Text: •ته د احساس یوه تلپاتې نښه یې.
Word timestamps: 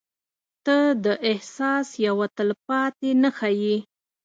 •ته 0.65 0.77
د 1.05 1.07
احساس 1.31 1.87
یوه 2.07 2.25
تلپاتې 2.37 3.09
نښه 3.21 3.49
یې. 3.61 3.77